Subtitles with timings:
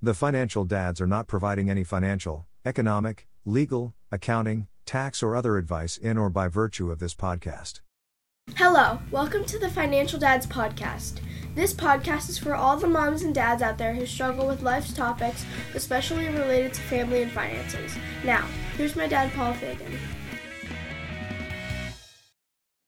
[0.00, 5.96] The financial dads are not providing any financial, economic, legal, accounting, tax, or other advice
[5.96, 7.80] in or by virtue of this podcast.
[8.54, 11.18] Hello, welcome to the Financial Dads Podcast.
[11.56, 14.92] This podcast is for all the moms and dads out there who struggle with life's
[14.94, 17.96] topics, especially related to family and finances.
[18.22, 18.46] Now,
[18.76, 19.98] here's my dad, Paul Fagan.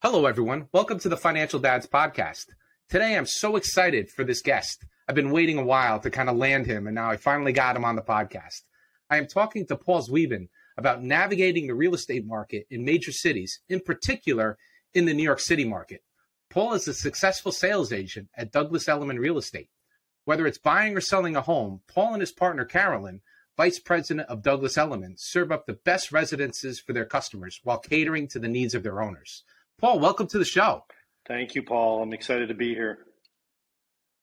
[0.00, 0.68] Hello, everyone.
[0.72, 2.46] Welcome to the Financial Dads Podcast.
[2.88, 4.84] Today, I'm so excited for this guest.
[5.10, 7.74] I've been waiting a while to kind of land him, and now I finally got
[7.74, 8.62] him on the podcast.
[9.10, 10.46] I am talking to Paul Zweben
[10.76, 14.56] about navigating the real estate market in major cities, in particular
[14.94, 16.04] in the New York City market.
[16.48, 19.70] Paul is a successful sales agent at Douglas Elliman Real Estate.
[20.26, 23.20] Whether it's buying or selling a home, Paul and his partner Carolyn,
[23.56, 28.28] vice president of Douglas Elliman, serve up the best residences for their customers while catering
[28.28, 29.42] to the needs of their owners.
[29.76, 30.84] Paul, welcome to the show.
[31.26, 32.00] Thank you, Paul.
[32.00, 33.06] I'm excited to be here.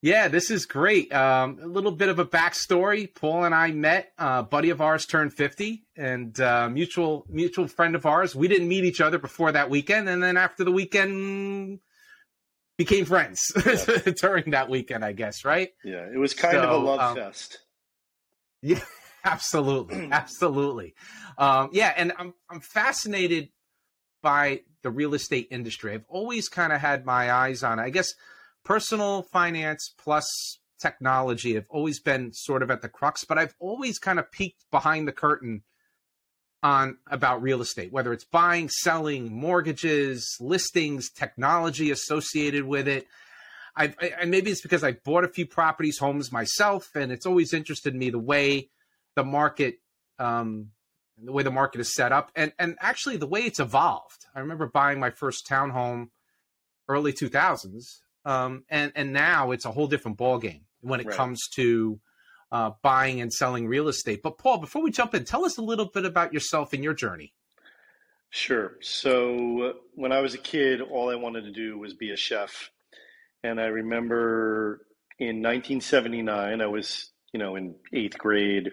[0.01, 1.11] Yeah, this is great.
[1.11, 3.13] Um, a little bit of a backstory.
[3.13, 4.11] Paul and I met.
[4.17, 8.35] Uh, buddy of ours turned 50, and uh, mutual mutual friend of ours.
[8.35, 11.79] We didn't meet each other before that weekend, and then after the weekend,
[12.77, 14.11] became friends yeah.
[14.21, 15.03] during that weekend.
[15.03, 15.69] I guess, right?
[15.83, 17.59] Yeah, it was kind so, of a love um, fest.
[18.63, 18.81] Yeah,
[19.23, 20.95] absolutely, absolutely.
[21.37, 23.49] Um, yeah, and I'm I'm fascinated
[24.23, 25.93] by the real estate industry.
[25.93, 28.13] I've always kind of had my eyes on, I guess,
[28.67, 33.97] personal finance plus technology have always been sort of at the crux, but I've always
[33.97, 35.63] kind of peeked behind the curtain
[36.61, 43.07] on about real estate, whether it's buying, selling, mortgages, listings, technology associated with it.
[43.73, 47.53] I've, I, maybe it's because I bought a few properties, homes myself, and it's always
[47.53, 48.69] interested me the way
[49.15, 49.75] the market
[50.19, 50.71] um,
[51.23, 54.25] the way the market is set up and and actually the way it's evolved.
[54.35, 56.09] I remember buying my first townhome
[56.89, 61.15] early 2000s um, and and now it's a whole different ballgame when it right.
[61.15, 61.99] comes to
[62.51, 64.21] uh, buying and selling real estate.
[64.21, 66.93] But Paul, before we jump in, tell us a little bit about yourself and your
[66.93, 67.33] journey.
[68.29, 68.73] Sure.
[68.81, 72.69] So when I was a kid, all I wanted to do was be a chef,
[73.43, 74.85] and I remember
[75.17, 78.71] in 1979, I was you know in eighth grade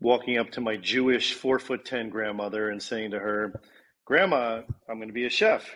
[0.00, 3.60] walking up to my Jewish four foot ten grandmother and saying to her,
[4.06, 5.68] Grandma, I'm going to be a chef.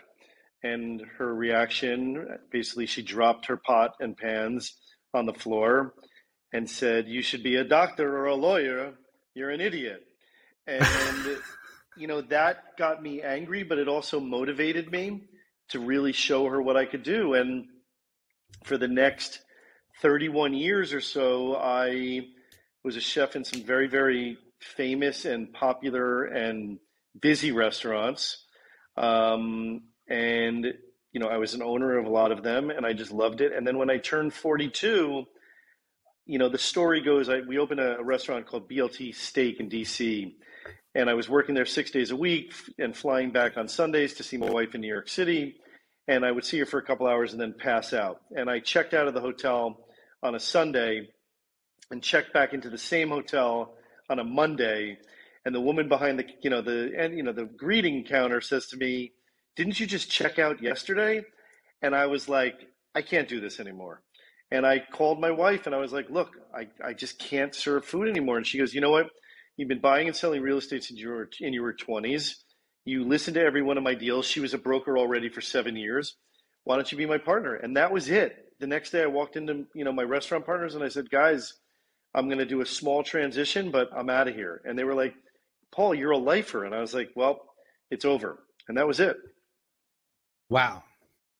[0.64, 4.75] And her reaction basically, she dropped her pot and pans
[5.12, 5.92] on the floor
[6.54, 8.94] and said, You should be a doctor or a lawyer.
[9.34, 10.03] You're an idiot.
[10.66, 10.86] And,
[11.98, 15.24] you know, that got me angry, but it also motivated me
[15.69, 17.34] to really show her what I could do.
[17.34, 17.66] And
[18.64, 19.41] for the next
[20.00, 22.22] 31 years or so, I
[22.82, 26.78] was a chef in some very, very famous and popular and
[27.20, 28.47] busy restaurants.
[28.97, 30.66] Um, and,
[31.12, 33.41] you know, I was an owner of a lot of them and I just loved
[33.41, 33.53] it.
[33.53, 35.25] And then when I turned 42,
[36.26, 39.69] you know, the story goes I, we opened a, a restaurant called BLT Steak in
[39.69, 40.32] DC.
[40.94, 44.22] And I was working there six days a week and flying back on Sundays to
[44.22, 45.56] see my wife in New York City.
[46.06, 48.21] And I would see her for a couple hours and then pass out.
[48.36, 49.86] And I checked out of the hotel
[50.22, 51.09] on a Sunday
[51.91, 53.75] and checked back into the same hotel
[54.10, 54.98] on a Monday,
[55.44, 58.66] and the woman behind the you know the and you know the greeting counter says
[58.69, 59.12] to me,
[59.56, 61.22] "Didn't you just check out yesterday?"
[61.82, 62.54] And I was like,
[62.94, 64.03] "I can't do this anymore."
[64.50, 67.84] And I called my wife and I was like, "Look, I I just can't serve
[67.84, 69.10] food anymore." And she goes, "You know what?
[69.56, 72.44] You've been buying and selling real estate since you were in your twenties.
[72.84, 74.26] You listened to every one of my deals.
[74.26, 76.16] She was a broker already for seven years.
[76.65, 78.32] Why don't you be my partner?" And that was it.
[78.60, 81.53] The next day, I walked into you know my restaurant partners and I said, "Guys."
[82.15, 84.62] I'm going to do a small transition, but I'm out of here.
[84.65, 85.15] And they were like,
[85.75, 86.65] Paul, you're a lifer.
[86.65, 87.41] And I was like, well,
[87.91, 88.38] it's over.
[88.69, 89.16] And that was it.
[90.49, 90.82] Wow.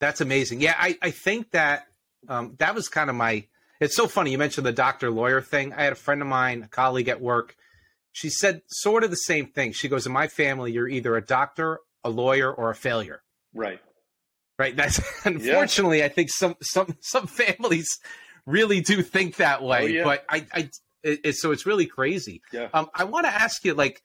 [0.01, 0.61] That's amazing.
[0.61, 1.87] Yeah, I, I think that
[2.29, 3.47] um, that was kind of my.
[3.81, 4.31] It's so funny.
[4.31, 5.73] You mentioned the doctor lawyer thing.
[5.73, 7.57] I had a friend of mine, a colleague at work.
[8.13, 9.73] She said sort of the same thing.
[9.73, 13.23] She goes, In my family, you're either a doctor, a lawyer, or a failure.
[13.53, 13.81] Right.
[14.59, 14.77] Right.
[14.77, 16.07] That's unfortunately, yeah.
[16.07, 17.89] I think some some some families
[18.47, 19.83] really do think that way.
[19.83, 20.05] Oh, yeah.
[20.05, 20.71] But I, I
[21.03, 22.41] it, so it's really crazy.
[22.53, 22.69] Yeah.
[22.73, 24.01] Um, I want to ask you, like,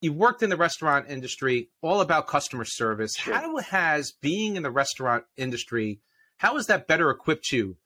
[0.00, 3.14] you worked in the restaurant industry, all about customer service.
[3.14, 3.34] Sure.
[3.34, 6.00] How has being in the restaurant industry,
[6.38, 7.76] how has that better equipped you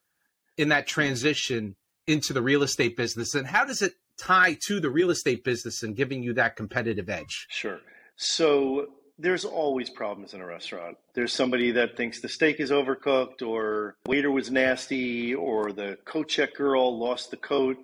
[0.56, 1.76] in that transition
[2.06, 5.82] into the real estate business, and how does it tie to the real estate business
[5.82, 7.46] and giving you that competitive edge?
[7.49, 7.81] Sure.
[8.16, 8.88] So
[9.19, 10.96] there's always problems in a restaurant.
[11.14, 16.28] There's somebody that thinks the steak is overcooked, or waiter was nasty, or the coat
[16.28, 17.78] check girl lost the coat.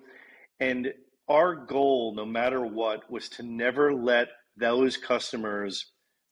[0.59, 0.93] And
[1.31, 5.85] our goal, no matter what, was to never let those customers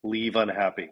[0.04, 0.90] leave unhappy.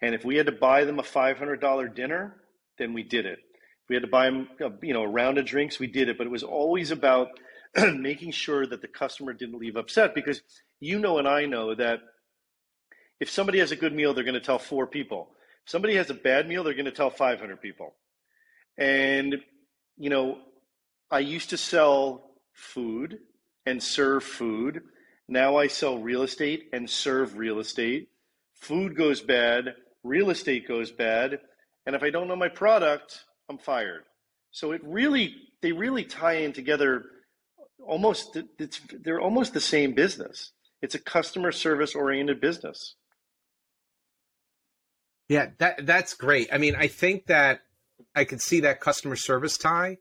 [0.00, 2.36] And if we had to buy them a $500 dinner,
[2.78, 3.38] then we did it.
[3.40, 5.88] If we had to buy them, a, uh, you know, a round of drinks, we
[5.88, 6.18] did it.
[6.18, 7.28] But it was always about
[7.96, 10.40] making sure that the customer didn't leave upset because
[10.78, 12.00] you know and I know that
[13.20, 15.30] if somebody has a good meal, they're going to tell four people.
[15.64, 17.94] If somebody has a bad meal, they're going to tell 500 people.
[18.78, 19.36] And,
[19.96, 20.38] you know,
[21.10, 23.18] I used to sell food
[23.66, 24.82] and serve food.
[25.28, 28.08] Now I sell real estate and serve real estate.
[28.54, 31.38] Food goes bad, real estate goes bad.
[31.86, 34.04] And if I don't know my product, I'm fired.
[34.50, 37.04] So it really, they really tie in together
[37.84, 40.52] almost, it's, they're almost the same business.
[40.80, 42.96] It's a customer service oriented business.
[45.28, 46.48] Yeah, that that's great.
[46.52, 47.62] I mean, I think that
[48.14, 49.96] I could see that customer service tie,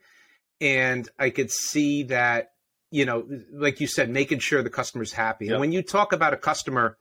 [0.59, 2.50] and I could see that
[2.91, 5.45] you know, like you said, making sure the customer's happy.
[5.45, 5.53] Yep.
[5.53, 6.97] And when you talk about a customer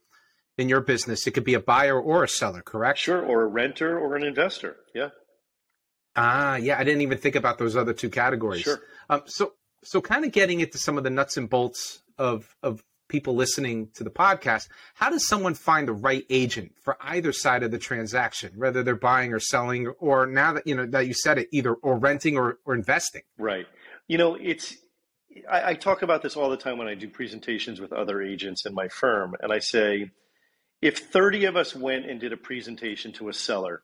[0.56, 2.98] in your business, it could be a buyer or a seller, correct?
[2.98, 4.76] Sure, or a renter or an investor.
[4.94, 5.08] Yeah.
[6.16, 6.78] Ah, yeah.
[6.78, 8.62] I didn't even think about those other two categories.
[8.62, 8.80] Sure.
[9.08, 12.82] Um, so, so kind of getting into some of the nuts and bolts of of
[13.08, 17.62] people listening to the podcast, how does someone find the right agent for either side
[17.62, 21.12] of the transaction, whether they're buying or selling, or now that you know that you
[21.12, 23.22] said it, either or renting or, or investing?
[23.36, 23.66] Right.
[24.06, 24.76] You know, it's
[25.50, 28.66] I, I talk about this all the time when I do presentations with other agents
[28.66, 30.10] in my firm, and I say,
[30.82, 33.82] if 30 of us went and did a presentation to a seller,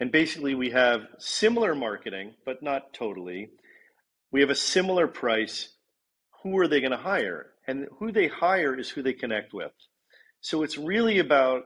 [0.00, 3.50] and basically we have similar marketing, but not totally,
[4.30, 5.68] we have a similar price,
[6.42, 7.52] who are they going to hire?
[7.66, 9.72] and who they hire is who they connect with.
[10.40, 11.64] So it's really about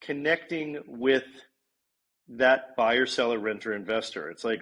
[0.00, 1.24] connecting with
[2.28, 4.30] that buyer, seller, renter, investor.
[4.30, 4.60] It's like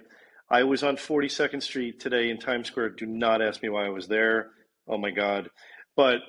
[0.51, 2.91] I was on 42nd Street today in Times Square.
[2.91, 4.51] Do not ask me why I was there.
[4.89, 5.49] Oh my God.
[5.97, 6.21] But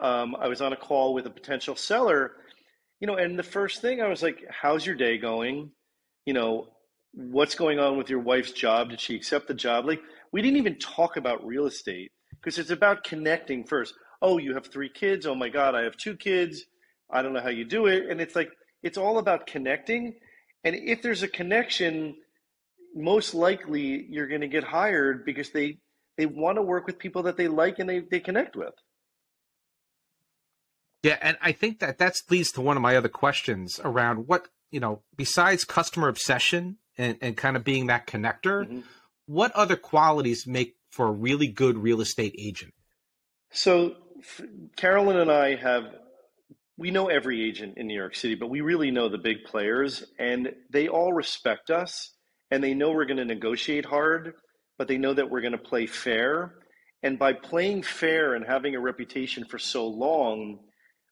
[0.00, 2.32] um, I was on a call with a potential seller,
[3.00, 5.70] you know, and the first thing I was like, How's your day going?
[6.24, 6.68] You know,
[7.12, 8.90] what's going on with your wife's job?
[8.90, 9.86] Did she accept the job?
[9.86, 10.00] Like,
[10.32, 13.94] we didn't even talk about real estate because it's about connecting first.
[14.22, 15.26] Oh, you have three kids.
[15.26, 16.64] Oh my God, I have two kids.
[17.10, 18.10] I don't know how you do it.
[18.10, 18.50] And it's like,
[18.82, 20.14] it's all about connecting.
[20.64, 22.14] And if there's a connection,
[22.94, 25.78] most likely you're going to get hired because they,
[26.16, 28.74] they want to work with people that they like and they, they connect with.
[31.02, 34.48] Yeah, and I think that that leads to one of my other questions around what
[34.70, 35.02] you know.
[35.16, 38.80] Besides customer obsession and, and kind of being that connector, mm-hmm.
[39.26, 42.74] what other qualities make for a really good real estate agent?
[43.50, 43.94] So,
[44.76, 45.84] Carolyn and I have,
[46.76, 50.04] we know every agent in New York City, but we really know the big players,
[50.18, 52.12] and they all respect us
[52.50, 54.34] and they know we're going to negotiate hard,
[54.78, 56.54] but they know that we're going to play fair.
[57.02, 60.58] And by playing fair and having a reputation for so long,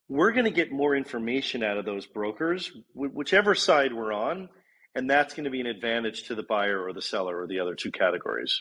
[0.09, 4.49] we're going to get more information out of those brokers, whichever side we're on,
[4.95, 7.61] and that's going to be an advantage to the buyer or the seller or the
[7.61, 8.61] other two categories.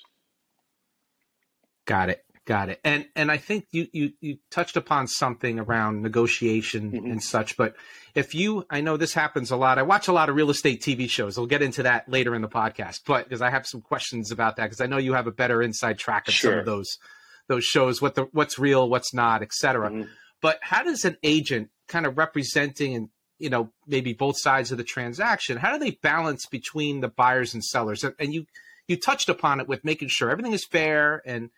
[1.85, 2.25] Got it.
[2.45, 2.79] Got it.
[2.83, 7.11] And and I think you you you touched upon something around negotiation mm-hmm.
[7.11, 7.57] and such.
[7.57, 7.75] But
[8.13, 9.79] if you, I know this happens a lot.
[9.79, 11.37] I watch a lot of real estate TV shows.
[11.37, 13.01] We'll get into that later in the podcast.
[13.07, 15.63] But because I have some questions about that, because I know you have a better
[15.63, 16.51] inside track of sure.
[16.51, 16.99] some of those
[17.47, 19.89] those shows, what the what's real, what's not, etc.
[19.89, 20.09] Mm-hmm.
[20.39, 23.09] But how does an agent kind of representing and
[23.39, 27.55] you know maybe both sides of the transaction, how do they balance between the buyers
[27.55, 28.03] and sellers?
[28.03, 28.45] And, and you
[28.87, 31.49] you touched upon it with making sure everything is fair and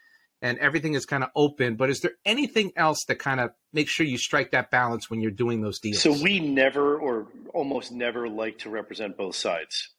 [0.41, 1.75] and everything is kind of open.
[1.75, 5.21] But is there anything else that kind of makes sure you strike that balance when
[5.21, 6.01] you're doing those deals?
[6.01, 9.89] So we never or almost never like to represent both sides.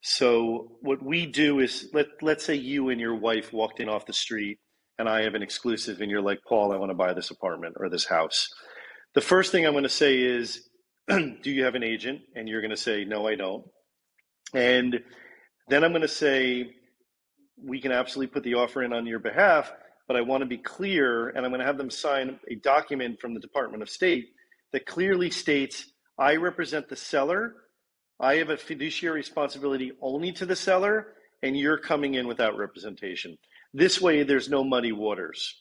[0.00, 4.04] So what we do is let let's say you and your wife walked in off
[4.04, 4.58] the street
[4.98, 7.76] and I have an exclusive and you're like, Paul, I want to buy this apartment
[7.78, 8.48] or this house.
[9.14, 10.68] The first thing I'm going to say is,
[11.08, 12.20] do you have an agent?
[12.34, 13.64] And you're going to say, no, I don't.
[14.52, 15.00] And
[15.68, 16.70] then I'm going to say,
[17.62, 19.72] we can absolutely put the offer in on your behalf
[20.06, 23.20] but I want to be clear, and I'm going to have them sign a document
[23.20, 24.28] from the Department of State
[24.72, 27.54] that clearly states I represent the seller.
[28.20, 33.38] I have a fiduciary responsibility only to the seller, and you're coming in without representation.
[33.72, 35.60] This way, there's no muddy waters.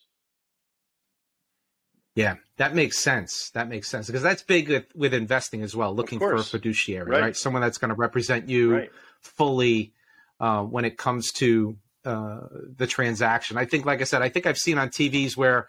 [2.15, 3.49] Yeah, that makes sense.
[3.55, 5.95] That makes sense because that's big with, with investing as well.
[5.95, 7.21] Looking for a fiduciary, right?
[7.21, 7.35] right?
[7.35, 8.89] Someone that's going to represent you right.
[9.19, 9.93] fully
[10.39, 12.41] uh, when it comes to uh,
[12.77, 13.57] the transaction.
[13.57, 15.67] I think, like I said, I think I've seen on TVs where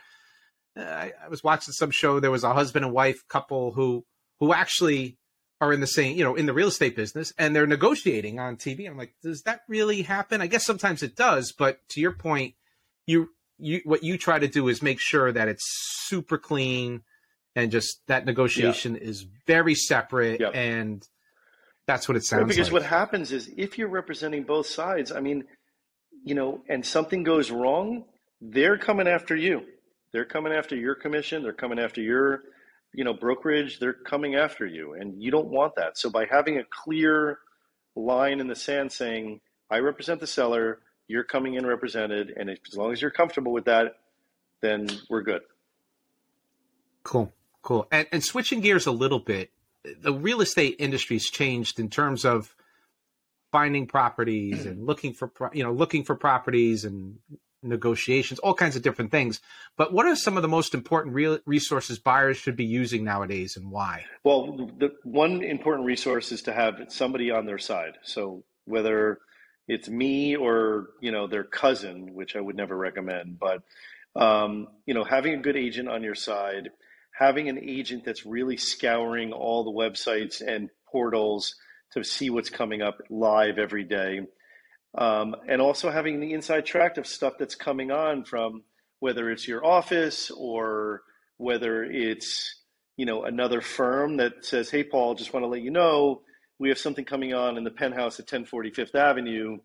[0.77, 2.21] uh, I, I, was watching some show.
[2.21, 4.05] There was a husband and wife couple who
[4.41, 5.19] who actually
[5.61, 8.57] are in the same, you know, in the real estate business, and they're negotiating on
[8.57, 8.89] TV.
[8.89, 10.41] I'm like, does that really happen?
[10.41, 12.55] I guess sometimes it does, but to your point,
[13.07, 15.65] you you what you try to do is make sure that it's
[16.07, 17.03] super clean
[17.55, 19.03] and just that negotiation yeah.
[19.03, 20.53] is very separate yep.
[20.55, 21.07] and
[21.87, 22.49] that's what it sounds like.
[22.49, 22.83] because like.
[22.83, 25.45] what happens is if you're representing both sides, I mean,
[26.25, 28.05] you know, and something goes wrong,
[28.41, 29.63] they're coming after you.
[30.13, 31.43] They're coming after your commission.
[31.43, 32.45] They're coming after your,
[32.93, 33.79] you know, brokerage.
[33.79, 35.99] They're coming after you, and you don't want that.
[35.99, 37.39] So by having a clear
[37.95, 39.41] line in the sand saying,
[39.71, 43.67] "I represent the seller," you're coming in represented, and as long as you're comfortable with
[43.67, 43.99] that,
[44.61, 45.43] then we're good.
[47.03, 47.87] Cool, cool.
[47.93, 49.51] And, and switching gears a little bit,
[50.01, 52.55] the real estate industry's changed in terms of
[53.55, 57.19] finding properties and looking for you know looking for properties and
[57.63, 59.41] negotiations, all kinds of different things.
[59.77, 63.57] But what are some of the most important real resources buyers should be using nowadays,
[63.57, 64.07] and why?
[64.25, 67.95] Well, the one important resource is to have somebody on their side.
[68.03, 69.21] So whether
[69.69, 73.63] it's me or you know their cousin, which I would never recommend, but
[74.21, 76.71] um, you know having a good agent on your side,
[77.13, 81.55] having an agent that's really scouring all the websites and portals
[81.95, 84.21] to see what's coming up live every day
[84.97, 88.63] um, and also having the inside track of stuff that's coming on from
[89.01, 91.03] whether it's your office or
[91.37, 92.63] whether it's
[92.97, 96.23] you know another firm that says, "Hey, Paul, just want to let you know
[96.61, 99.59] we have something coming on in the penthouse at 1040 Fifth Avenue.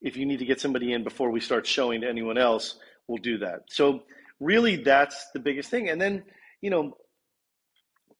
[0.00, 3.18] If you need to get somebody in before we start showing to anyone else, we'll
[3.18, 4.04] do that." So
[4.38, 5.88] really, that's the biggest thing.
[5.88, 6.22] And then
[6.60, 6.96] you know,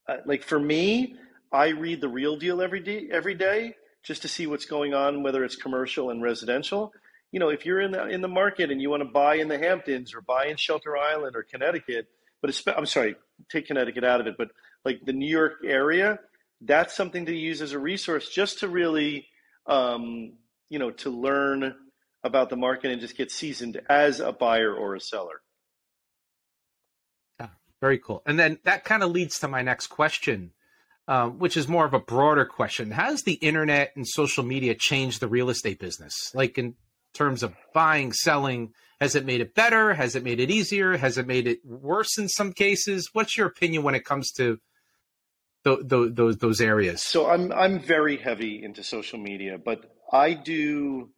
[0.09, 1.15] uh, like for me,
[1.51, 3.09] I read the Real Deal every day.
[3.11, 6.93] Every day, just to see what's going on, whether it's commercial and residential.
[7.31, 9.47] You know, if you're in the in the market and you want to buy in
[9.47, 12.07] the Hamptons or buy in Shelter Island or Connecticut,
[12.41, 13.15] but I'm sorry,
[13.51, 14.49] take Connecticut out of it, but
[14.85, 16.19] like the New York area,
[16.61, 19.27] that's something to use as a resource just to really,
[19.67, 20.33] um,
[20.69, 21.75] you know, to learn
[22.23, 25.41] about the market and just get seasoned as a buyer or a seller.
[27.39, 27.47] Yeah,
[27.79, 28.21] very cool.
[28.25, 30.51] And then that kind of leads to my next question
[31.09, 32.91] um, which is more of a broader question.
[32.91, 36.31] Has the internet and social media changed the real estate business?
[36.35, 36.75] Like in
[37.15, 39.95] terms of buying, selling, has it made it better?
[39.95, 40.97] Has it made it easier?
[40.97, 43.09] Has it made it worse in some cases?
[43.11, 44.59] What's your opinion when it comes to
[45.65, 47.01] th- th- those those areas?
[47.01, 49.79] So I'm I'm very heavy into social media, but
[50.13, 51.09] I do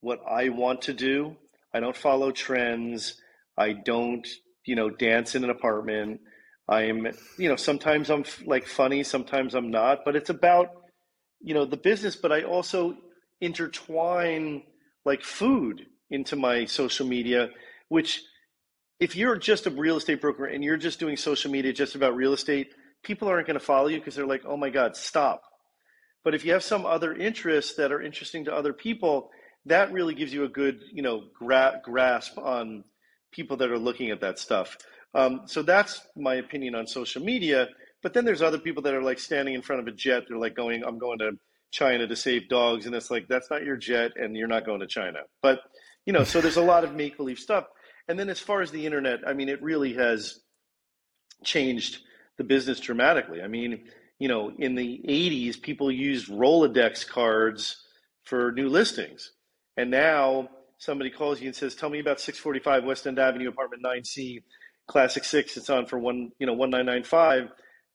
[0.00, 1.36] what I want to do.
[1.74, 3.20] I don't follow trends.
[3.58, 4.26] I don't,
[4.64, 6.20] you know, dance in an apartment.
[6.68, 7.06] I'm,
[7.38, 10.68] you know, sometimes I'm like funny, sometimes I'm not, but it's about,
[11.40, 12.16] you know, the business.
[12.16, 12.96] But I also
[13.40, 14.62] intertwine
[15.04, 17.50] like food into my social media,
[17.88, 18.22] which
[18.98, 22.16] if you're just a real estate broker and you're just doing social media just about
[22.16, 22.68] real estate,
[23.02, 25.42] people aren't going to follow you because they're like, oh my God, stop.
[26.24, 29.30] But if you have some other interests that are interesting to other people,
[29.66, 32.84] that really gives you a good, you know, gra- grasp on
[33.30, 34.76] people that are looking at that stuff.
[35.14, 37.68] Um, so that's my opinion on social media.
[38.02, 40.24] But then there's other people that are like standing in front of a jet.
[40.28, 41.32] They're like going, I'm going to
[41.70, 42.86] China to save dogs.
[42.86, 45.20] And it's like, that's not your jet and you're not going to China.
[45.42, 45.60] But,
[46.04, 47.64] you know, so there's a lot of make believe stuff.
[48.08, 50.40] And then as far as the internet, I mean, it really has
[51.44, 51.98] changed
[52.38, 53.42] the business dramatically.
[53.42, 53.86] I mean,
[54.18, 57.84] you know, in the 80s, people used Rolodex cards
[58.24, 59.32] for new listings.
[59.76, 60.48] And now
[60.78, 64.42] somebody calls you and says, Tell me about 645 West End Avenue, apartment 9C
[64.86, 67.50] Classic Six, it's on for one, you know, one nine nine five.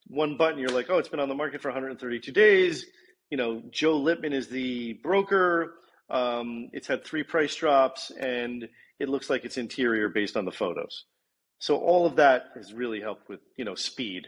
[0.08, 2.86] One button, you're like, oh, it's been on the market for 132 days.
[3.30, 5.74] You know, Joe Lippman is the broker.
[6.10, 8.68] Um, it's had three price drops, and
[8.98, 11.04] it looks like it's interior based on the photos.
[11.58, 14.26] So all of that has really helped with you know speed.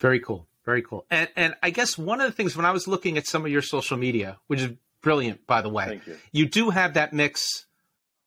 [0.00, 1.06] Very cool, very cool.
[1.10, 3.50] And and I guess one of the things when I was looking at some of
[3.52, 6.16] your social media, which is brilliant, by the way, you.
[6.32, 7.66] you do have that mix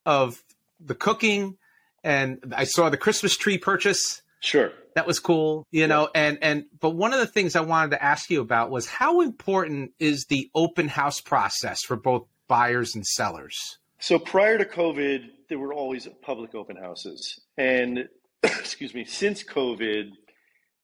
[0.05, 0.41] of
[0.79, 1.57] the cooking
[2.05, 4.21] and I saw the Christmas tree purchase.
[4.39, 4.71] Sure.
[4.95, 8.03] That was cool, you know, and and but one of the things I wanted to
[8.03, 13.05] ask you about was how important is the open house process for both buyers and
[13.05, 13.57] sellers?
[13.99, 17.41] So prior to COVID, there were always public open houses.
[17.57, 18.07] And
[18.43, 20.11] excuse me, since COVID,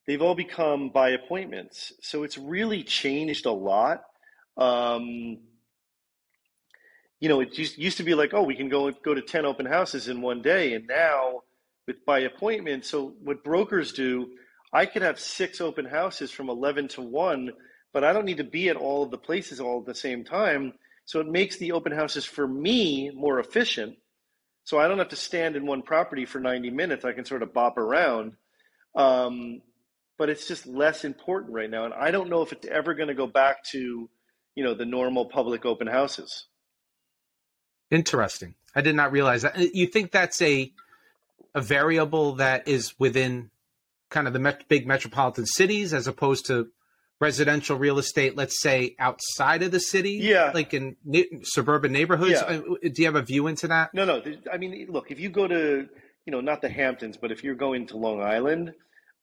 [0.07, 1.93] they've all become by appointments.
[2.01, 4.01] So it's really changed a lot.
[4.57, 5.37] Um,
[7.21, 9.45] you know, it used, used to be like, oh, we can go go to 10
[9.45, 10.73] open houses in one day.
[10.73, 11.43] And now
[11.87, 14.31] with by appointment, so what brokers do,
[14.73, 17.51] I could have six open houses from 11 to 1,
[17.93, 20.25] but I don't need to be at all of the places all at the same
[20.25, 20.73] time.
[21.05, 23.97] So it makes the open houses for me more efficient.
[24.63, 27.05] So I don't have to stand in one property for 90 minutes.
[27.05, 28.33] I can sort of bop around.
[28.95, 29.61] Um,
[30.17, 31.85] but it's just less important right now.
[31.85, 34.09] And I don't know if it's ever going to go back to,
[34.55, 36.45] you know, the normal public open houses.
[37.91, 38.55] Interesting.
[38.75, 39.57] I did not realize that.
[39.75, 40.71] You think that's a
[41.53, 43.49] a variable that is within
[44.09, 46.69] kind of the met- big metropolitan cities as opposed to
[47.19, 50.51] residential real estate, let's say outside of the city, Yeah.
[50.53, 50.95] like in
[51.43, 52.31] suburban neighborhoods.
[52.41, 52.43] Yeah.
[52.45, 53.93] Uh, Do you have a view into that?
[53.93, 54.23] No, no.
[54.51, 55.87] I mean, look, if you go to,
[56.25, 58.73] you know, not the Hamptons, but if you're going to Long Island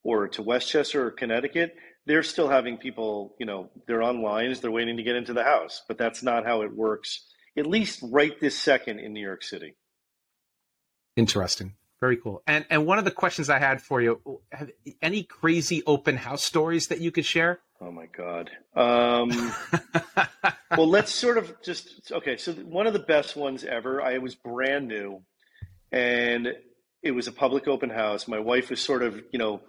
[0.05, 1.75] or to Westchester or Connecticut,
[2.07, 5.45] they're still having people, you know, they're on lines, they're waiting to get into the
[5.45, 5.83] house.
[5.89, 7.25] But that's not how it works,
[7.57, 9.75] at least right this second in New York City.
[11.17, 11.75] Interesting.
[12.01, 12.43] Very cool.
[12.47, 14.21] And and one of the questions I had for you:
[14.53, 14.71] have
[15.03, 17.61] any crazy open house stories that you could share?
[17.81, 18.51] Oh my God.
[18.75, 19.53] Um,
[20.77, 22.37] well, let's sort of just okay.
[22.37, 24.01] So one of the best ones ever.
[24.01, 25.23] I was brand new,
[25.91, 26.55] and
[27.03, 28.29] it was a public open house.
[28.29, 29.61] My wife was sort of you know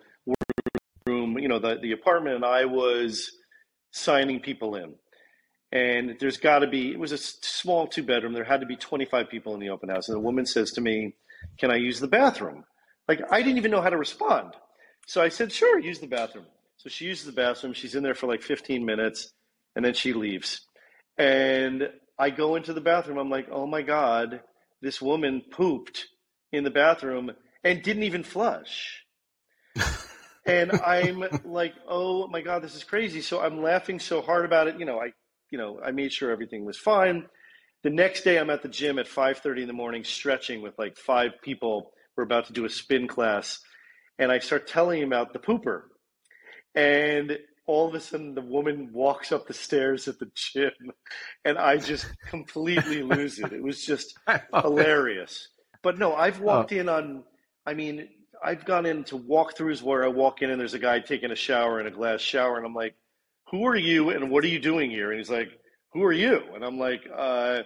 [1.08, 3.32] room, you know the the apartment, and I was
[3.92, 4.94] signing people in.
[5.72, 6.92] And there's got to be.
[6.92, 8.34] It was a small two bedroom.
[8.34, 10.08] There had to be 25 people in the open house.
[10.08, 11.14] And the woman says to me,
[11.58, 12.66] "Can I use the bathroom?"
[13.08, 14.56] Like I didn't even know how to respond.
[15.06, 16.46] So I said, "Sure, use the bathroom."
[16.78, 17.74] So she uses the bathroom.
[17.74, 19.32] She's in there for like 15 minutes,
[19.76, 20.62] and then she leaves.
[21.18, 23.18] And I go into the bathroom.
[23.18, 24.42] I'm like, "Oh my god,
[24.82, 26.08] this woman pooped
[26.52, 27.32] in the bathroom
[27.64, 29.06] and didn't even flush."
[30.46, 34.68] and I'm like, "Oh my god, this is crazy." So I'm laughing so hard about
[34.68, 34.80] it.
[34.80, 35.12] You know, I,
[35.52, 37.28] you know, I made sure everything was fine.
[37.84, 40.98] The next day, I'm at the gym at 5:30 in the morning, stretching with like
[40.98, 41.94] five people.
[42.16, 43.60] We're about to do a spin class,
[44.18, 45.84] and I start telling him about the pooper,
[46.76, 50.72] and all of a sudden, the woman walks up the stairs at the gym,
[51.46, 53.54] and I just completely lose it.
[53.54, 54.18] It was just
[54.54, 55.50] hilarious.
[55.82, 57.24] But no, I've walked in on.
[57.66, 58.10] I mean,
[58.44, 61.80] I've gone into walkthroughs where I walk in and there's a guy taking a shower
[61.80, 62.96] in a glass shower, and I'm like,
[63.52, 64.10] "Who are you?
[64.10, 65.50] And what are you doing here?" And he's like,
[65.94, 67.64] "Who are you?" And I'm like, uh,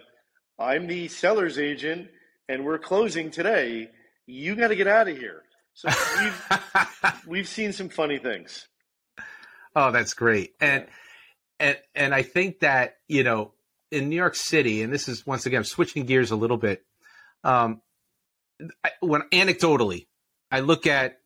[0.58, 2.08] "I'm the seller's agent,
[2.48, 3.90] and we're closing today.
[4.26, 5.42] You got to get out of here."
[5.74, 5.88] So
[6.20, 6.46] we've
[7.26, 8.68] we've seen some funny things.
[9.76, 10.54] Oh, that's great.
[10.60, 10.86] And
[11.58, 13.52] and and I think that, you know,
[13.90, 16.84] in New York City, and this is once again I'm switching gears a little bit.
[17.42, 17.82] Um
[18.84, 20.06] I, when anecdotally,
[20.50, 21.18] I look at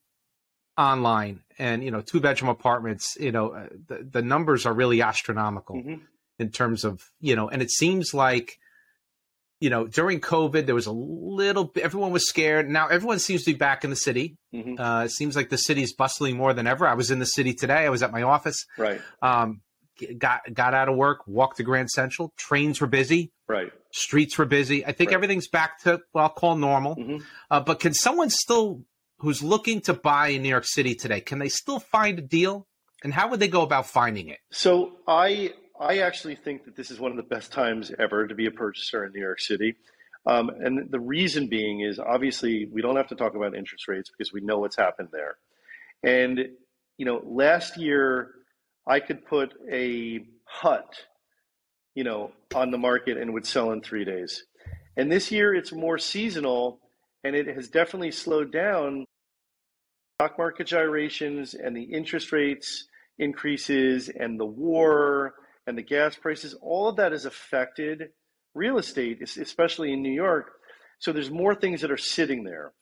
[0.79, 5.03] online and you know, two bedroom apartments, you know, uh, the, the numbers are really
[5.03, 6.01] astronomical Mhm.
[6.39, 8.59] in terms of, you know, and it seems like
[9.61, 12.71] you know, during COVID, there was a little bit, everyone was scared.
[12.71, 14.37] Now everyone seems to be back in the city.
[14.55, 14.79] Mhm.
[14.79, 16.87] Uh, it seems like the city's bustling more than ever.
[16.87, 17.85] I was in the city today.
[17.85, 18.65] I was at my office.
[18.79, 19.63] Right, Um,
[20.17, 22.33] got got out of work, walked to Grand Central.
[22.37, 23.73] Trains were busy, right.
[23.91, 24.87] streets were busy.
[24.87, 25.15] I think Right.
[25.17, 26.95] everything's back to what I'll call normal.
[26.95, 27.25] Mhm.
[27.51, 28.85] Uh, but can someone still
[29.19, 31.21] who's looking to buy in New York City today?
[31.21, 32.67] Can they still find a deal?
[33.05, 34.39] And how would they go about finding it?
[34.51, 38.35] So I I actually think that this is one of the best times ever to
[38.35, 39.77] be a purchaser in New York City.
[40.27, 44.11] Um, and the reason being is obviously we don't have to talk about interest rates
[44.11, 45.37] because we know what's happened there.
[46.03, 46.49] And
[46.97, 48.33] you know, last year
[48.87, 50.93] I could put a hut,
[51.95, 54.45] you know, on the market and would sell in three days.
[54.97, 56.81] And this year it's more seasonal
[57.23, 59.05] and it has definitely slowed down
[60.21, 62.89] stock market gyrations and the interest rates
[63.21, 65.35] increases and the war
[65.69, 68.09] and the gas prices, all of that has affected
[68.53, 70.51] real estate, especially in New York.
[70.99, 72.73] So there's more things that are sitting there.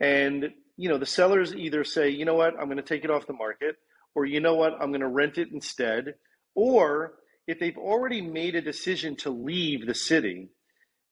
[0.00, 3.10] And, you know, the sellers either say, you know what, I'm going to take it
[3.10, 3.76] off the market,
[4.14, 6.16] or you know what, I'm going to rent it instead.
[6.54, 7.14] Or
[7.46, 10.50] if they've already made a decision to leave the city,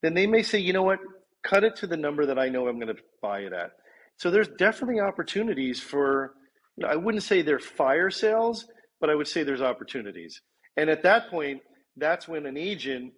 [0.02, 0.98] then they may say, you know what,
[1.42, 3.70] cut it to the number that I know I'm going to buy it at.
[4.20, 6.34] So there's definitely opportunities for,
[6.76, 8.66] you know, I wouldn't say they're fire sales,
[9.00, 10.42] but I would say there's opportunities.
[10.76, 11.62] And at that point,
[11.96, 13.14] that's when an agent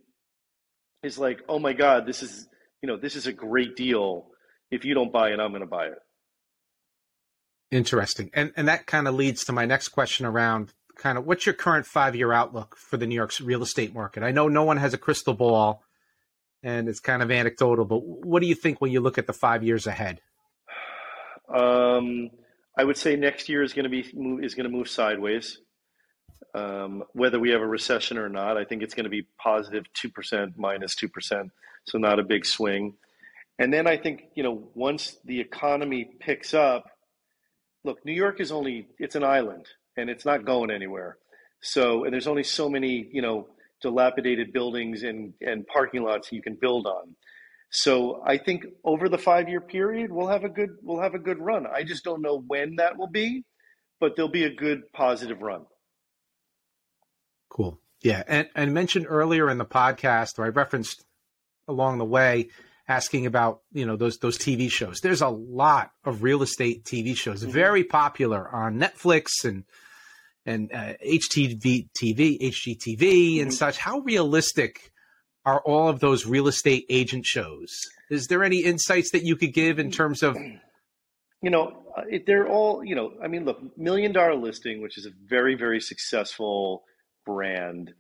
[1.03, 2.47] is like, "Oh my God, this is
[2.83, 4.29] you know this is a great deal.
[4.71, 5.99] If you don't buy it, I'm going to buy it."
[7.73, 8.31] Interesting.
[8.33, 11.55] And and that kind of leads to my next question around kind of what's your
[11.55, 14.23] current five year outlook for the New York's real estate market?
[14.23, 15.83] I know no one has a crystal ball
[16.63, 19.33] and it's kind of anecdotal, but what do you think when you look at the
[19.33, 20.21] five years ahead?
[21.53, 22.31] Um,
[22.77, 24.01] I would say next year is going to be
[24.45, 25.59] is going to move sideways.
[26.55, 29.85] Um, whether we have a recession or not, I think it's going to be positive
[29.95, 31.51] two percent, minus two percent,
[31.85, 32.95] so not a big swing.
[33.59, 36.85] And then I think you know once the economy picks up,
[37.85, 41.19] look, New York is only it's an island and it's not going anywhere.
[41.61, 43.49] So and there's only so many you know
[43.83, 47.15] dilapidated buildings and and parking lots you can build on.
[47.73, 51.19] So I think over the five year period we'll have a good we'll have a
[51.19, 51.67] good run.
[51.67, 53.45] I just don't know when that will be,
[53.99, 55.65] but there'll be a good positive run.
[57.49, 57.81] Cool.
[58.03, 58.23] Yeah.
[58.27, 61.05] And, and mentioned earlier in the podcast, or I referenced
[61.69, 62.49] along the way,
[62.89, 65.01] asking about, you know, those, those TV shows.
[65.01, 67.53] There's a lot of real estate TV shows, Mhm.
[67.53, 69.65] very popular on Netflix and,
[70.45, 73.43] and uh, HTV TV, HGTV, mm-hmm.
[73.43, 73.79] and such.
[73.79, 74.92] How realistic
[75.45, 77.71] are all of those real estate agent shows?
[78.11, 80.37] Is there any insights that you could give in terms of?
[80.37, 82.85] You know, uh, they're all.
[82.85, 86.85] You know, I mean, look, Million Dollar Listing, which is a very very successful
[87.27, 87.93] brand.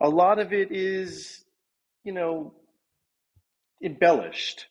[0.00, 1.44] A lot of it is,
[2.04, 2.54] you know,
[3.82, 4.66] embellished,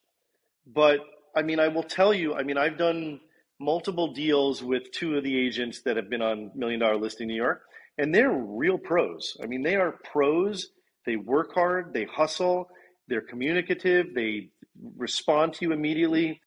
[0.65, 0.99] but
[1.35, 2.35] I mean, I will tell you.
[2.35, 3.19] I mean, I've done
[3.59, 7.35] multiple deals with two of the agents that have been on Million Dollar Listing New
[7.35, 7.61] York,
[7.97, 9.37] and they're real pros.
[9.41, 10.67] I mean, they are pros.
[11.07, 12.67] They work hard, they hustle,
[13.07, 14.49] they're communicative, they
[14.97, 16.41] respond to you immediately.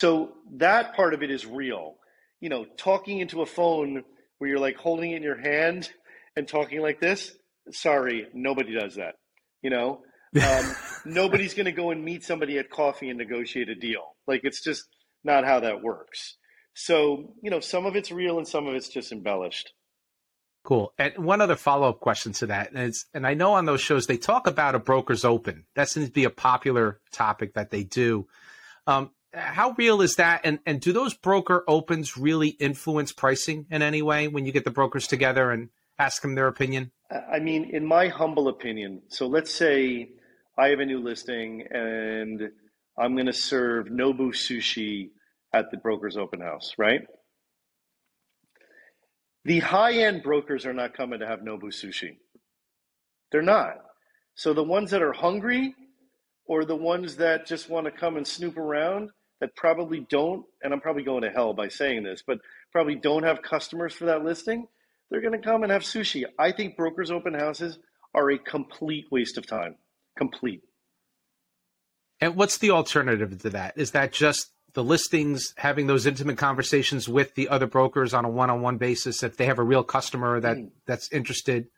[0.00, 1.94] So that part of it is real.
[2.40, 4.02] You know, talking into a phone
[4.38, 5.88] where you're like holding it in your hand
[6.36, 7.32] and talking like this,
[7.70, 9.14] sorry, nobody does that.
[9.62, 10.00] You know,
[10.42, 14.02] um, nobody's going to go and meet somebody at coffee and negotiate a deal.
[14.26, 14.84] Like it's just
[15.24, 16.36] not how that works.
[16.74, 19.72] So, you know, some of it's real and some of it's just embellished.
[20.66, 20.92] Cool.
[20.98, 24.08] And one other follow up question to that, and, and I know on those shows
[24.08, 25.64] they talk about a broker's open.
[25.76, 28.26] That seems to be a popular topic that they do.
[28.84, 30.40] Um, how real is that?
[30.42, 34.64] And and do those broker opens really influence pricing in any way when you get
[34.64, 35.68] the brokers together and
[36.00, 36.90] ask them their opinion?
[37.12, 40.08] I mean, in my humble opinion, so let's say
[40.58, 42.50] I have a new listing and
[42.98, 45.10] I'm going to serve Nobu sushi
[45.52, 47.02] at the broker's open house, right?
[49.46, 52.16] The high end brokers are not coming to have Nobu sushi.
[53.30, 53.76] They're not.
[54.34, 55.72] So the ones that are hungry
[56.46, 60.72] or the ones that just want to come and snoop around that probably don't, and
[60.72, 62.38] I'm probably going to hell by saying this, but
[62.72, 64.66] probably don't have customers for that listing,
[65.10, 66.24] they're going to come and have sushi.
[66.40, 67.78] I think brokers' open houses
[68.16, 69.76] are a complete waste of time.
[70.18, 70.62] Complete.
[72.20, 73.74] And what's the alternative to that?
[73.76, 78.28] Is that just the listings having those intimate conversations with the other brokers on a
[78.28, 80.70] one-on-one basis if they have a real customer that mm.
[80.84, 81.68] that's interested?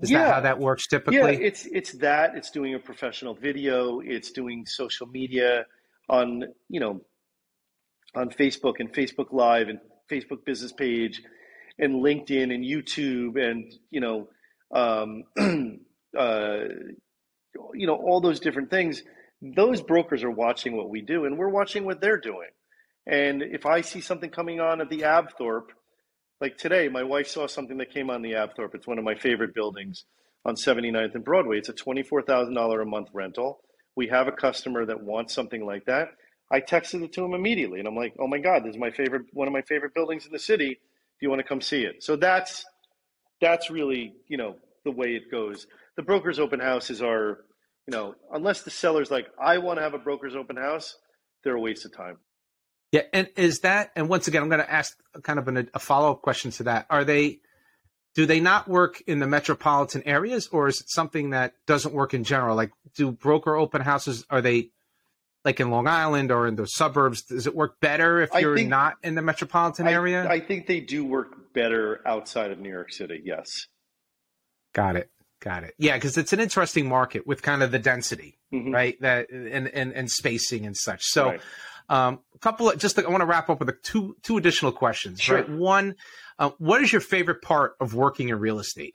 [0.00, 0.24] Is yeah.
[0.24, 1.18] that how that works typically?
[1.18, 2.34] Yeah, it's it's that.
[2.34, 4.00] It's doing a professional video.
[4.00, 5.66] It's doing social media
[6.08, 7.02] on you know
[8.14, 9.78] on Facebook and Facebook Live and
[10.10, 11.20] Facebook Business Page
[11.78, 14.28] and LinkedIn and YouTube and you know
[14.72, 15.24] um,
[16.18, 16.64] uh,
[17.74, 19.02] you know all those different things
[19.42, 22.48] those brokers are watching what we do and we're watching what they're doing.
[23.06, 25.66] And if I see something coming on at the Apthorp,
[26.40, 28.74] like today, my wife saw something that came on the Apthorp.
[28.74, 30.04] It's one of my favorite buildings
[30.44, 31.58] on 79th and Broadway.
[31.58, 33.60] It's a $24,000 a month rental.
[33.94, 36.08] We have a customer that wants something like that.
[36.50, 38.90] I texted it to him immediately and I'm like, oh my God, this is my
[38.90, 40.68] favorite, one of my favorite buildings in the city.
[40.68, 42.02] Do you want to come see it?
[42.02, 42.64] So that's,
[43.40, 45.66] that's really, you know, the way it goes.
[45.96, 47.38] The brokers open houses are,
[47.86, 50.96] you know, unless the seller's like, I want to have a broker's open house,
[51.44, 52.18] they're a waste of time.
[52.92, 53.90] Yeah, and is that?
[53.96, 56.64] And once again, I'm going to ask kind of an, a follow up question to
[56.64, 56.86] that.
[56.90, 57.40] Are they?
[58.14, 62.14] Do they not work in the metropolitan areas, or is it something that doesn't work
[62.14, 62.56] in general?
[62.56, 64.70] Like, do broker open houses are they
[65.44, 67.22] like in Long Island or in the suburbs?
[67.22, 70.24] Does it work better if you're think, not in the metropolitan area?
[70.24, 73.20] I, I think they do work better outside of New York City.
[73.24, 73.46] Yes.
[74.72, 75.10] Got it.
[75.40, 75.74] Got it.
[75.78, 78.72] Yeah, because it's an interesting market with kind of the density, mm-hmm.
[78.72, 79.00] right?
[79.00, 81.02] That and, and and spacing and such.
[81.04, 81.40] So, right.
[81.88, 84.72] um, a couple of just I want to wrap up with a two two additional
[84.72, 85.20] questions.
[85.20, 85.36] Sure.
[85.36, 85.48] Right.
[85.48, 85.96] One,
[86.38, 88.94] uh, what is your favorite part of working in real estate?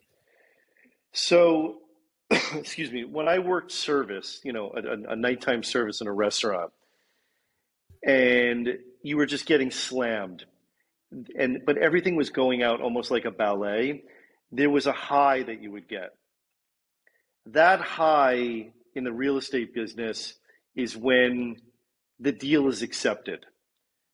[1.14, 1.78] So,
[2.32, 3.04] excuse me.
[3.04, 6.72] When I worked service, you know, a, a nighttime service in a restaurant,
[8.06, 10.46] and you were just getting slammed,
[11.38, 14.06] and but everything was going out almost like a ballet.
[14.52, 16.16] There was a high that you would get
[17.48, 20.36] that high in the real estate business
[20.76, 21.58] is when
[22.20, 23.46] the deal is accepted.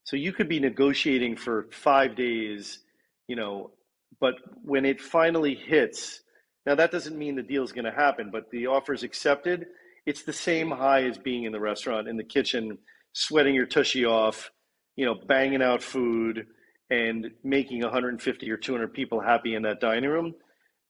[0.04, 2.80] So you could be negotiating for five days,
[3.28, 3.72] you know,
[4.20, 6.22] but when it finally hits,
[6.66, 9.68] now that doesn't mean the deal is going to happen, but the offer is accepted.
[10.06, 12.78] It's the same high as being in the restaurant, in the kitchen,
[13.14, 14.50] sweating your tushy off,
[14.96, 16.48] you know, banging out food
[16.90, 20.34] and making 150 or 200 people happy in that dining room.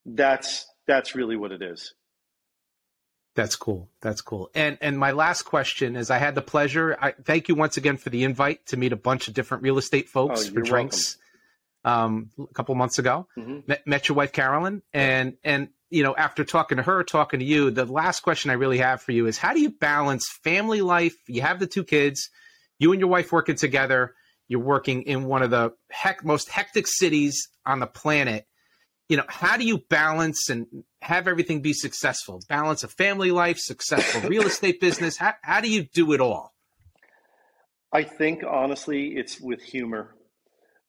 [0.06, 1.94] That's that's really what it is.
[3.38, 3.88] That's cool.
[4.00, 4.50] That's cool.
[4.52, 7.96] And and my last question is I had the pleasure I thank you once again
[7.96, 11.18] for the invite to meet a bunch of different real estate folks oh, for drinks
[11.84, 13.28] um, a couple months ago.
[13.38, 13.58] Mm-hmm.
[13.68, 17.46] Met, met, your wife Carolyn and and you know after talking to her, talking to
[17.46, 20.82] you, the last question I really have for you is how do you balance family
[20.82, 21.14] life?
[21.28, 22.30] You have the two kids,
[22.80, 24.16] you and your wife working together,
[24.48, 28.47] you're working in one of the heck most hectic cities on the planet
[29.08, 30.66] you know, how do you balance and
[31.00, 32.42] have everything be successful?
[32.48, 35.16] Balance a family life, successful real estate business.
[35.16, 36.54] How, how do you do it all?
[37.92, 40.14] I think honestly, it's with humor.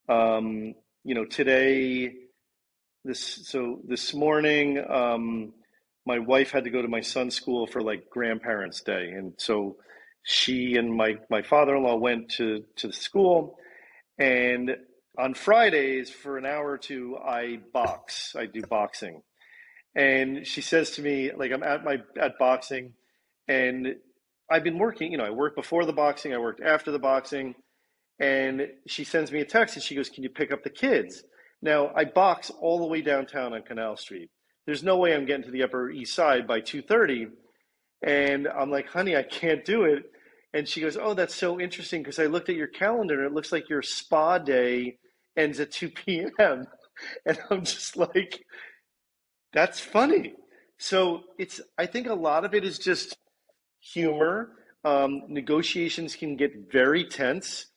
[0.09, 2.13] Um, you know, today
[3.05, 5.53] this so this morning, um,
[6.05, 9.77] my wife had to go to my son's school for like grandparents' day, and so
[10.23, 13.57] she and my my father in law went to to the school,
[14.17, 14.71] and
[15.19, 18.35] on Fridays for an hour or two, I box.
[18.37, 19.21] I do boxing,
[19.93, 22.93] and she says to me like I'm at my at boxing,
[23.47, 23.95] and
[24.49, 25.11] I've been working.
[25.11, 27.55] You know, I worked before the boxing, I worked after the boxing,
[28.19, 31.23] and she sends me a text and she goes, "Can you pick up the kids?"
[31.61, 34.29] Now I box all the way downtown on Canal Street.
[34.65, 37.27] There's no way I'm getting to the Upper East Side by 2:30,
[38.01, 40.03] and I'm like, "Honey, I can't do it."
[40.53, 43.33] And she goes, "Oh, that's so interesting because I looked at your calendar and it
[43.33, 44.97] looks like your spa day
[45.37, 46.67] ends at 2 p.m."
[47.25, 48.45] And I'm just like,
[49.53, 50.33] "That's funny."
[50.77, 53.17] So it's I think a lot of it is just
[53.79, 54.51] humor.
[54.85, 57.67] Um, negotiations can get very tense.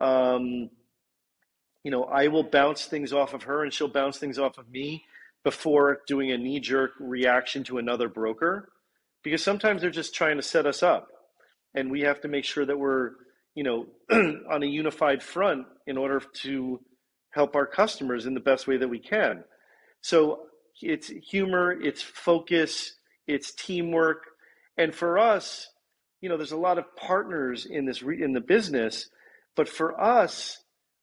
[0.00, 0.70] Um,
[1.82, 4.70] you know, I will bounce things off of her and she'll bounce things off of
[4.70, 5.04] me
[5.42, 8.70] before doing a knee jerk reaction to another broker
[9.22, 11.08] because sometimes they're just trying to set us up
[11.74, 13.10] and we have to make sure that we're,
[13.54, 13.86] you know,
[14.50, 16.80] on a unified front in order to
[17.34, 19.44] help our customers in the best way that we can.
[20.00, 20.46] So
[20.80, 22.94] it's humor, it's focus,
[23.26, 24.22] it's teamwork,
[24.76, 25.68] and for us,
[26.20, 29.08] you know, there's a lot of partners in this re- in the business,
[29.56, 30.58] but for us,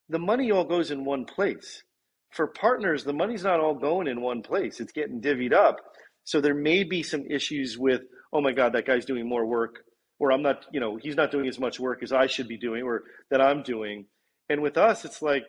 [0.10, 1.84] the money all goes in one place.
[2.32, 4.80] For partners, the money's not all going in one place.
[4.80, 5.78] It's getting divvied up.
[6.24, 9.84] So there may be some issues with, oh my God, that guy's doing more work,
[10.20, 12.58] or I'm not, you know, he's not doing as much work as I should be
[12.58, 14.06] doing, or that I'm doing.
[14.50, 15.44] And with us, it's like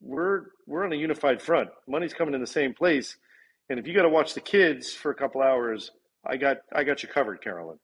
[0.00, 1.70] we're we're on a unified front.
[1.86, 3.16] Money's coming in the same place.
[3.68, 5.90] And if you got to watch the kids for a couple hours,
[6.26, 7.78] I got I got you covered, Carolyn.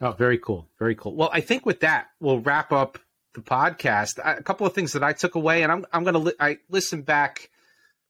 [0.00, 1.14] Oh, very cool, very cool.
[1.14, 2.98] Well, I think with that we'll wrap up
[3.34, 4.18] the podcast.
[4.24, 6.34] I, a couple of things that I took away, and I'm I'm going to li-
[6.38, 7.50] I listen back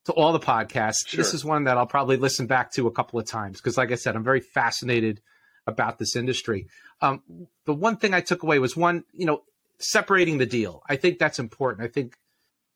[0.06, 1.06] to all the podcasts.
[1.06, 1.18] Sure.
[1.18, 3.92] This is one that I'll probably listen back to a couple of times because, like
[3.92, 5.20] I said, I'm very fascinated
[5.66, 6.66] about this industry.
[7.00, 7.22] Um,
[7.64, 9.42] the one thing I took away was one, you know,
[9.78, 10.82] separating the deal.
[10.88, 11.84] I think that's important.
[11.84, 12.16] I think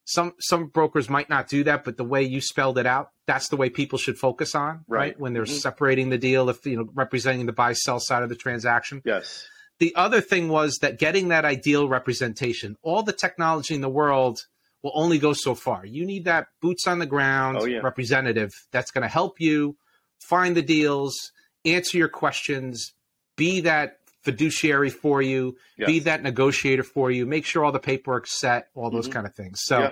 [0.04, 3.48] some some brokers might not do that, but the way you spelled it out, that's
[3.48, 4.98] the way people should focus on, right?
[4.98, 5.20] right?
[5.20, 5.54] When they're mm-hmm.
[5.54, 9.02] separating the deal, if you know, representing the buy sell side of the transaction.
[9.04, 9.46] Yes.
[9.80, 14.40] The other thing was that getting that ideal representation, all the technology in the world
[14.82, 15.84] will only go so far.
[15.84, 17.80] You need that boots on the ground oh, yeah.
[17.80, 19.76] representative that's going to help you
[20.20, 21.32] find the deals,
[21.64, 22.94] answer your questions,
[23.36, 23.97] be that
[24.28, 25.86] fiduciary for you, yes.
[25.86, 29.14] be that negotiator for you, make sure all the paperwork's set, all those mm-hmm.
[29.14, 29.60] kind of things.
[29.62, 29.90] So, yeah.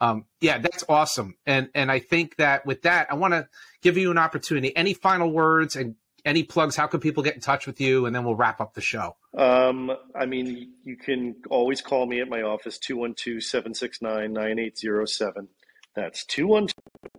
[0.00, 1.36] Um, yeah, that's awesome.
[1.46, 3.48] And and I think that with that, I want to
[3.82, 4.76] give you an opportunity.
[4.76, 6.76] Any final words and any plugs?
[6.76, 8.06] How can people get in touch with you?
[8.06, 9.16] And then we'll wrap up the show.
[9.36, 15.48] Um, I mean, you can always call me at my office, 212 769 9807.
[15.96, 16.70] That's 212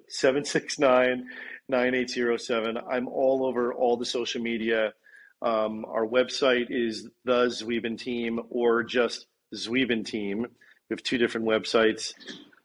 [0.08, 1.27] 769
[1.67, 2.77] 9807.
[2.89, 4.93] I'm all over all the social media.
[5.41, 9.25] Um, our website is the Zweben Team or just
[9.56, 10.41] Zweben Team.
[10.41, 12.13] We have two different websites.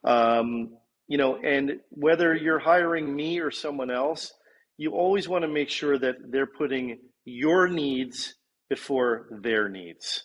[0.02, 4.32] Um, you know, and whether you're hiring me or someone else,
[4.76, 8.34] you always want to make sure that they're putting your needs
[8.68, 10.24] before their needs.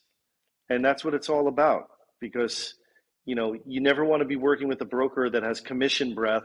[0.70, 1.88] And that's what it's all about
[2.22, 2.76] because,
[3.26, 6.44] you know, you never want to be working with a broker that has commission breath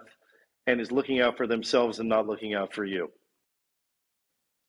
[0.67, 3.11] and is looking out for themselves and not looking out for you.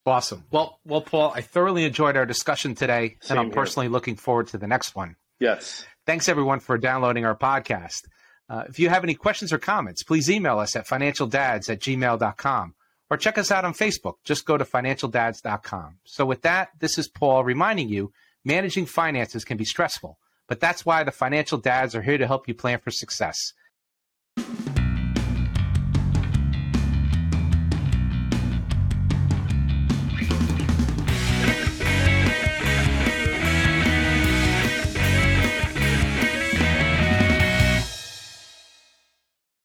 [0.05, 0.43] Awesome.
[0.51, 3.55] Well, well, Paul, I thoroughly enjoyed our discussion today, Same and I'm here.
[3.55, 5.15] personally looking forward to the next one.
[5.39, 5.85] Yes.
[6.05, 8.03] Thanks everyone for downloading our podcast.
[8.47, 12.75] Uh, if you have any questions or comments, please email us at financialdads at gmail.com
[13.09, 14.15] or check us out on Facebook.
[14.23, 15.97] Just go to financialdads.com.
[16.03, 18.11] So with that, this is Paul reminding you
[18.43, 22.47] managing finances can be stressful, but that's why the financial dads are here to help
[22.47, 23.53] you plan for success.